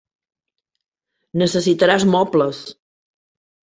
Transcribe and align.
Necessitaràs 1.43 2.07
mobles. 2.15 2.63